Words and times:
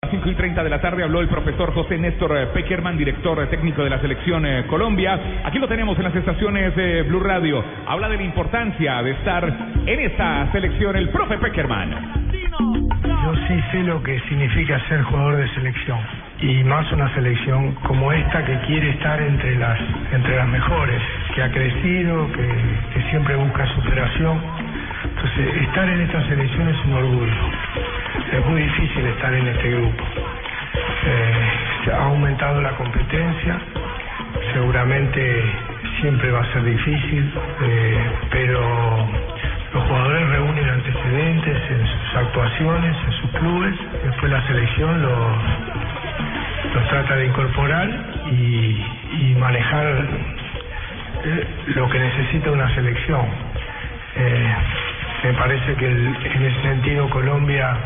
A 0.00 0.06
las 0.06 0.12
5 0.12 0.30
y 0.30 0.34
30 0.36 0.62
de 0.62 0.70
la 0.70 0.80
tarde 0.80 1.02
habló 1.02 1.20
el 1.20 1.26
profesor 1.26 1.74
José 1.74 1.98
Néstor 1.98 2.38
eh, 2.38 2.46
Peckerman, 2.54 2.96
director 2.96 3.42
eh, 3.42 3.48
técnico 3.48 3.82
de 3.82 3.90
la 3.90 4.00
selección 4.00 4.46
eh, 4.46 4.64
Colombia. 4.68 5.42
Aquí 5.44 5.58
lo 5.58 5.66
tenemos 5.66 5.98
en 5.98 6.04
las 6.04 6.14
estaciones 6.14 6.76
de 6.76 7.02
Blue 7.02 7.18
Radio. 7.18 7.64
Habla 7.84 8.08
de 8.08 8.18
la 8.18 8.22
importancia 8.22 9.02
de 9.02 9.10
estar 9.10 9.44
en 9.86 9.98
esta 9.98 10.52
selección, 10.52 10.94
el 10.94 11.08
profe 11.08 11.36
Peckerman. 11.38 11.90
Yo 13.02 13.34
sí 13.48 13.60
sé 13.72 13.82
lo 13.82 14.00
que 14.00 14.20
significa 14.28 14.78
ser 14.86 15.02
jugador 15.02 15.34
de 15.34 15.48
selección 15.54 15.98
y 16.42 16.62
más 16.62 16.92
una 16.92 17.12
selección 17.14 17.72
como 17.82 18.12
esta 18.12 18.44
que 18.44 18.56
quiere 18.68 18.90
estar 18.90 19.20
entre 19.20 19.56
las 19.56 19.80
entre 20.12 20.36
las 20.36 20.46
mejores, 20.46 21.02
que 21.34 21.42
ha 21.42 21.50
crecido, 21.50 22.30
que, 22.34 22.48
que 22.94 23.10
siempre 23.10 23.34
busca 23.34 23.66
superación. 23.74 24.40
Entonces, 25.02 25.62
estar 25.62 25.88
en 25.88 26.00
esta 26.02 26.28
selección 26.28 26.68
es 26.68 26.84
un 26.84 26.92
orgullo. 26.92 27.97
Es 28.32 28.46
muy 28.46 28.62
difícil 28.62 29.06
estar 29.06 29.32
en 29.34 29.46
este 29.48 29.70
grupo. 29.70 30.04
Eh, 31.04 31.90
ha 31.92 32.04
aumentado 32.04 32.60
la 32.60 32.70
competencia, 32.72 33.58
seguramente 34.52 35.42
siempre 36.00 36.30
va 36.30 36.40
a 36.40 36.52
ser 36.52 36.64
difícil, 36.64 37.32
eh, 37.62 37.98
pero 38.30 38.60
los 39.74 39.84
jugadores 39.84 40.28
reúnen 40.30 40.68
antecedentes 40.68 41.58
en 41.70 41.86
sus 41.86 42.16
actuaciones, 42.16 42.96
en 43.06 43.12
sus 43.12 43.30
clubes, 43.32 43.74
después 44.04 44.32
la 44.32 44.46
selección 44.46 45.02
los, 45.02 45.36
los 46.74 46.88
trata 46.88 47.16
de 47.16 47.26
incorporar 47.26 47.88
y, 48.30 48.84
y 49.20 49.34
manejar 49.38 49.86
eh, 51.24 51.46
lo 51.74 51.88
que 51.88 51.98
necesita 51.98 52.50
una 52.50 52.68
selección. 52.74 53.26
Eh, 54.16 54.54
me 55.24 55.32
parece 55.34 55.74
que 55.74 55.86
el- 55.86 56.16
en 56.34 56.42
ese 56.44 56.62
sentido 56.62 57.08
Colombia 57.10 57.76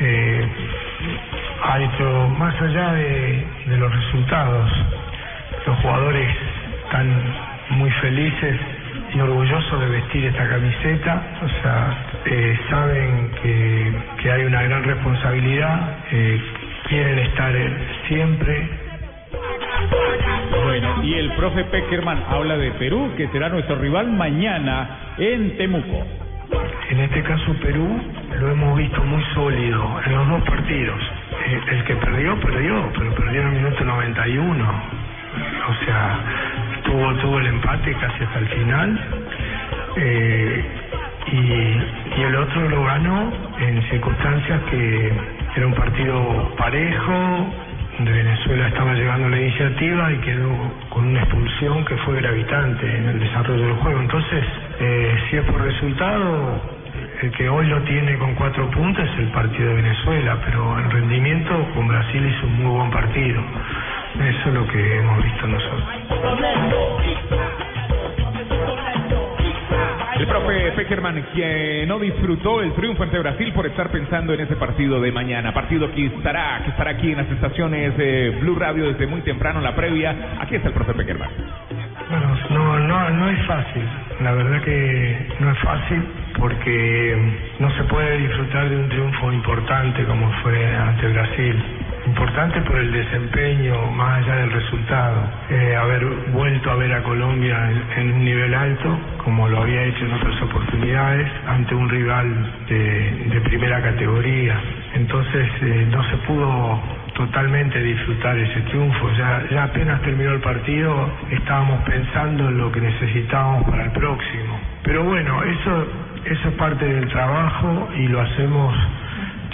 eh, 0.00 0.48
ha 1.62 1.80
hecho, 1.80 2.28
más 2.38 2.60
allá 2.60 2.92
de, 2.92 3.46
los 3.78 3.94
resultados, 3.94 4.70
los 5.66 5.78
jugadores 5.78 6.28
están 6.84 7.22
muy 7.70 7.90
felices 7.92 8.60
y 9.14 9.20
orgullosos 9.20 9.80
de 9.80 9.86
vestir 9.86 10.24
esta 10.26 10.48
camiseta, 10.48 11.22
o 11.42 11.48
sea, 11.62 11.96
eh, 12.26 12.58
saben 12.70 13.30
que, 13.42 13.92
que 14.22 14.32
hay 14.32 14.44
una 14.44 14.62
gran 14.62 14.84
responsabilidad, 14.84 15.98
eh, 16.12 16.40
quieren 16.88 17.18
estar 17.18 17.56
eh, 17.56 17.76
siempre, 18.08 18.68
Bueno, 20.64 21.02
y 21.02 21.14
el 21.14 21.32
profe 21.32 21.64
Peckerman 21.64 22.22
habla 22.28 22.56
de 22.56 22.70
Perú, 22.72 23.12
que 23.16 23.28
será 23.28 23.48
nuestro 23.48 23.76
rival 23.76 24.10
mañana 24.12 25.14
en 25.18 25.56
Temuco. 25.56 26.25
En 26.88 27.00
este 27.00 27.20
caso 27.22 27.52
Perú 27.60 28.00
lo 28.38 28.50
hemos 28.50 28.78
visto 28.78 29.02
muy 29.02 29.22
sólido 29.34 30.00
en 30.06 30.14
los 30.14 30.28
dos 30.28 30.42
partidos. 30.42 31.00
Eh, 31.46 31.60
el 31.72 31.84
que 31.84 31.96
perdió, 31.96 32.38
perdió, 32.40 32.92
pero 32.96 33.14
perdió 33.14 33.40
en 33.40 33.48
el 33.48 33.54
minuto 33.54 33.84
91. 33.84 34.82
O 35.68 35.84
sea, 35.84 36.18
tuvo, 36.84 37.14
tuvo 37.14 37.40
el 37.40 37.46
empate 37.46 37.92
casi 37.94 38.22
hasta 38.22 38.38
el 38.38 38.48
final. 38.48 39.00
Eh, 39.96 40.64
y, 41.32 42.20
y 42.20 42.22
el 42.22 42.36
otro 42.36 42.68
lo 42.68 42.84
ganó 42.84 43.32
en 43.58 43.82
circunstancias 43.90 44.60
que 44.70 45.12
era 45.56 45.66
un 45.66 45.74
partido 45.74 46.54
parejo, 46.56 47.52
donde 47.96 48.12
Venezuela 48.12 48.68
estaba 48.68 48.94
llevando 48.94 49.28
la 49.28 49.40
iniciativa 49.40 50.12
y 50.12 50.18
quedó 50.18 50.54
con 50.90 51.06
una 51.06 51.20
expulsión 51.20 51.84
que 51.84 51.96
fue 51.98 52.20
gravitante 52.20 52.96
en 52.96 53.08
el 53.08 53.18
desarrollo 53.18 53.66
del 53.66 53.76
juego. 53.76 54.00
Entonces, 54.00 54.44
eh, 54.78 55.16
si 55.28 55.36
es 55.36 55.44
por 55.44 55.60
resultado, 55.60 56.75
el 57.22 57.30
que 57.30 57.48
hoy 57.48 57.66
lo 57.66 57.80
tiene 57.82 58.18
con 58.18 58.34
cuatro 58.34 58.70
puntos 58.70 59.08
es 59.08 59.18
el 59.18 59.28
partido 59.28 59.68
de 59.68 59.74
Venezuela, 59.76 60.38
pero 60.44 60.78
en 60.78 60.90
rendimiento 60.90 61.66
con 61.74 61.88
Brasil 61.88 62.26
hizo 62.26 62.46
un 62.46 62.62
muy 62.62 62.76
buen 62.76 62.90
partido. 62.90 63.42
Eso 64.14 64.48
es 64.48 64.54
lo 64.54 64.66
que 64.66 64.98
hemos 64.98 65.24
visto 65.24 65.46
nosotros. 65.46 65.84
El 70.18 70.26
profe 70.26 70.72
Peckerman, 70.72 71.26
que 71.34 71.84
no 71.86 71.98
disfrutó 71.98 72.62
el 72.62 72.72
triunfo 72.74 73.02
ante 73.02 73.18
Brasil 73.18 73.52
por 73.52 73.66
estar 73.66 73.90
pensando 73.90 74.32
en 74.32 74.40
ese 74.40 74.56
partido 74.56 75.00
de 75.00 75.12
mañana. 75.12 75.52
Partido 75.52 75.90
que 75.92 76.06
estará, 76.06 76.60
que 76.64 76.70
estará 76.70 76.92
aquí 76.92 77.12
en 77.12 77.18
las 77.18 77.30
estaciones 77.30 77.96
de 77.96 78.30
Blue 78.40 78.56
Radio 78.56 78.92
desde 78.92 79.06
muy 79.06 79.20
temprano, 79.22 79.60
la 79.60 79.74
previa. 79.74 80.14
Aquí 80.40 80.56
está 80.56 80.68
el 80.68 80.74
profe 80.74 80.94
Peckerman. 80.94 81.28
Bueno, 82.10 82.36
no, 82.50 82.78
no, 82.78 83.10
no 83.10 83.28
es 83.28 83.46
fácil. 83.46 83.82
La 84.22 84.32
verdad 84.32 84.62
que 84.62 85.28
no 85.40 85.50
es 85.50 85.58
fácil 85.58 86.02
porque 86.38 87.16
no 87.58 87.70
se 87.76 87.84
puede 87.84 88.18
disfrutar 88.18 88.68
de 88.68 88.76
un 88.76 88.88
triunfo 88.88 89.32
importante 89.32 90.04
como 90.04 90.30
fue 90.42 90.76
ante 90.76 91.08
Brasil. 91.08 91.62
Importante 92.06 92.60
por 92.60 92.78
el 92.78 92.92
desempeño, 92.92 93.90
más 93.90 94.22
allá 94.22 94.36
del 94.36 94.52
resultado. 94.52 95.28
Eh, 95.50 95.74
haber 95.74 96.04
vuelto 96.32 96.70
a 96.70 96.76
ver 96.76 96.92
a 96.92 97.02
Colombia 97.02 97.68
en, 97.96 98.12
un 98.12 98.24
nivel 98.24 98.54
alto, 98.54 98.96
como 99.24 99.48
lo 99.48 99.62
había 99.62 99.82
hecho 99.82 100.04
en 100.04 100.12
otras 100.12 100.40
oportunidades, 100.42 101.28
ante 101.48 101.74
un 101.74 101.88
rival 101.88 102.52
de, 102.68 103.40
primera 103.44 103.82
categoría. 103.82 104.56
Entonces 104.94 105.48
eh, 105.62 105.88
no 105.90 106.02
se 106.08 106.16
pudo 106.18 106.80
totalmente 107.14 107.80
disfrutar 107.82 108.38
ese 108.38 108.60
triunfo. 108.62 109.10
Ya 109.50 109.64
apenas 109.64 110.00
terminó 110.02 110.30
el 110.32 110.40
partido, 110.40 111.10
estábamos 111.30 111.82
pensando 111.82 112.48
en 112.48 112.58
lo 112.58 112.70
que 112.70 112.80
necesitábamos 112.80 113.68
para 113.68 113.84
el 113.84 113.90
próximo. 113.90 114.60
Pero 114.86 115.02
bueno, 115.02 115.42
eso, 115.42 115.86
eso 116.30 116.48
es 116.48 116.54
parte 116.54 116.84
del 116.84 117.08
trabajo 117.08 117.88
y 117.96 118.08
lo 118.08 118.20
hacemos 118.20 118.74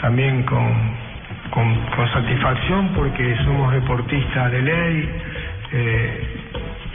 también 0.01 0.43
con, 0.45 0.73
con, 1.51 1.75
con 1.97 2.09
satisfacción 2.13 2.89
porque 2.95 3.37
somos 3.45 3.73
deportistas 3.73 4.51
de 4.53 4.63
ley 4.63 5.11
eh, 5.73 6.27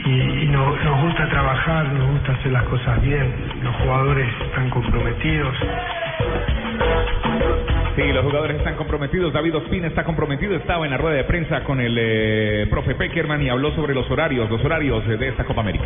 y, 0.04 0.10
y 0.44 0.48
no- 0.48 0.76
nos 0.76 1.02
gusta 1.02 1.28
trabajar, 1.28 1.86
nos 1.92 2.10
gusta 2.10 2.32
hacer 2.32 2.52
las 2.52 2.64
cosas 2.64 3.00
bien. 3.02 3.32
Los 3.62 3.74
jugadores 3.76 4.28
están 4.46 4.70
comprometidos. 4.70 5.54
Sí, 7.96 8.12
los 8.12 8.24
jugadores 8.24 8.56
están 8.58 8.76
comprometidos. 8.76 9.32
David 9.32 9.56
Ospina 9.56 9.88
está 9.88 10.04
comprometido. 10.04 10.54
Estaba 10.54 10.84
en 10.84 10.92
la 10.92 10.98
rueda 10.98 11.16
de 11.16 11.24
prensa 11.24 11.64
con 11.64 11.80
el 11.80 11.96
eh, 11.98 12.66
profe 12.70 12.94
Peckerman 12.94 13.42
y 13.42 13.48
habló 13.48 13.72
sobre 13.72 13.92
los 13.94 14.08
horarios, 14.10 14.48
los 14.50 14.64
horarios 14.64 15.02
eh, 15.08 15.16
de 15.16 15.28
esta 15.28 15.44
Copa 15.44 15.62
América. 15.62 15.84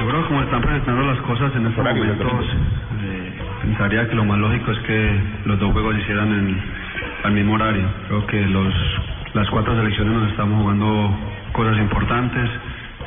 Yo 0.00 0.06
creo 0.06 0.22
que 0.22 0.28
como 0.28 0.42
están 0.42 0.62
presentando 0.62 1.02
las 1.02 1.18
cosas 1.22 1.54
en 1.56 1.66
estos 1.66 1.78
Horario 1.78 2.04
momentos, 2.04 2.46
eh, 3.02 3.32
pensaría 3.62 4.08
que 4.08 4.14
lo 4.14 4.24
más 4.24 4.38
lógico 4.38 4.70
es 4.70 4.78
que 4.80 5.20
los 5.44 5.58
dos 5.58 5.72
juegos 5.72 5.94
se 5.96 6.02
hicieran 6.02 6.28
en, 6.32 6.62
al 7.24 7.32
mismo 7.32 7.54
horario. 7.54 7.84
Creo 8.06 8.26
que 8.26 8.40
los 8.46 8.74
las 9.34 9.50
cuatro 9.50 9.76
selecciones 9.76 10.14
nos 10.14 10.30
estamos 10.30 10.62
jugando 10.62 11.18
cosas 11.52 11.76
importantes, 11.78 12.48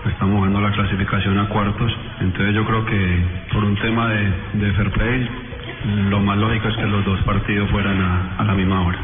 estamos 0.06 0.36
jugando 0.36 0.62
la 0.62 0.72
clasificación 0.72 1.40
a 1.40 1.48
cuartos, 1.48 1.92
entonces 2.20 2.54
yo 2.54 2.64
creo 2.66 2.86
que 2.86 3.26
por 3.52 3.64
un 3.64 3.76
tema 3.78 4.10
de, 4.10 4.32
de 4.54 4.74
fair 4.74 4.92
play, 4.92 5.30
lo 6.10 6.20
más 6.20 6.38
lógico 6.38 6.68
es 6.68 6.76
que 6.76 6.86
los 6.86 7.04
dos 7.06 7.20
partidos 7.22 7.70
fueran 7.72 8.00
a, 8.00 8.36
a 8.38 8.44
la 8.44 8.54
misma 8.54 8.82
hora. 8.82 9.00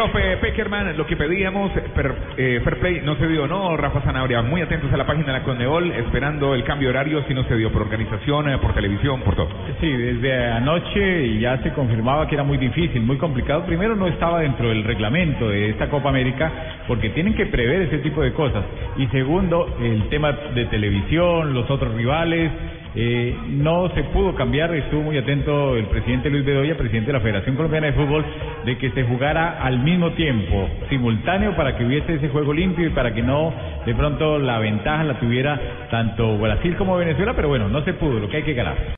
Profe 0.00 0.38
Peckerman, 0.38 0.96
lo 0.96 1.04
que 1.06 1.14
pedíamos, 1.14 1.70
per- 1.94 2.14
eh, 2.38 2.62
Fair 2.64 2.78
Play, 2.78 3.02
no 3.04 3.16
se 3.16 3.28
dio, 3.28 3.46
¿no? 3.46 3.76
Rafa 3.76 4.00
Zanabria, 4.00 4.40
muy 4.40 4.62
atentos 4.62 4.90
a 4.90 4.96
la 4.96 5.04
página 5.04 5.26
de 5.26 5.32
la 5.34 5.42
Conmebol, 5.42 5.92
esperando 5.92 6.54
el 6.54 6.64
cambio 6.64 6.88
de 6.88 6.94
horario, 6.94 7.22
si 7.28 7.34
no 7.34 7.44
se 7.44 7.54
dio 7.54 7.70
por 7.70 7.82
organización, 7.82 8.48
eh, 8.48 8.56
por 8.56 8.72
televisión, 8.72 9.20
por 9.20 9.36
todo. 9.36 9.48
Sí, 9.78 9.92
desde 9.92 10.52
anoche 10.52 11.38
ya 11.38 11.58
se 11.58 11.72
confirmaba 11.74 12.26
que 12.26 12.34
era 12.34 12.44
muy 12.44 12.56
difícil, 12.56 13.02
muy 13.02 13.18
complicado. 13.18 13.66
Primero 13.66 13.94
no 13.94 14.06
estaba 14.06 14.40
dentro 14.40 14.70
del 14.70 14.84
reglamento 14.84 15.50
de 15.50 15.68
esta 15.68 15.90
Copa 15.90 16.08
América 16.08 16.50
porque 16.88 17.10
tienen 17.10 17.34
que 17.34 17.44
prever 17.44 17.82
ese 17.82 17.98
tipo 17.98 18.22
de 18.22 18.32
cosas. 18.32 18.64
Y 18.96 19.06
segundo, 19.08 19.76
el 19.82 20.08
tema 20.08 20.32
de 20.32 20.64
televisión, 20.64 21.52
los 21.52 21.70
otros 21.70 21.94
rivales. 21.94 22.50
Eh, 22.94 23.36
no 23.48 23.88
se 23.94 24.02
pudo 24.04 24.34
cambiar, 24.34 24.74
estuvo 24.74 25.02
muy 25.02 25.18
atento 25.18 25.76
el 25.76 25.86
presidente 25.86 26.30
Luis 26.30 26.44
Bedoya, 26.44 26.76
presidente 26.76 27.08
de 27.08 27.18
la 27.18 27.20
Federación 27.20 27.56
Colombiana 27.56 27.86
de 27.88 27.92
Fútbol, 27.92 28.24
de 28.64 28.78
que 28.78 28.90
se 28.90 29.04
jugara 29.04 29.62
al 29.62 29.78
mismo 29.80 30.10
tiempo, 30.12 30.68
simultáneo, 30.88 31.54
para 31.56 31.76
que 31.76 31.84
hubiese 31.84 32.14
ese 32.14 32.28
juego 32.28 32.52
limpio 32.52 32.86
y 32.86 32.90
para 32.90 33.14
que 33.14 33.22
no 33.22 33.52
de 33.86 33.94
pronto 33.94 34.38
la 34.38 34.58
ventaja 34.58 35.04
la 35.04 35.18
tuviera 35.18 35.88
tanto 35.90 36.36
Brasil 36.38 36.76
como 36.76 36.96
Venezuela, 36.96 37.34
pero 37.34 37.48
bueno, 37.48 37.68
no 37.68 37.84
se 37.84 37.94
pudo, 37.94 38.18
lo 38.18 38.28
que 38.28 38.38
hay 38.38 38.42
que 38.42 38.54
ganar. 38.54 38.96